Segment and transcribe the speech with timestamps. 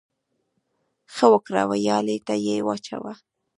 [0.59, 3.13] ـ ښه وکړه، ويالې ته يې واچوه.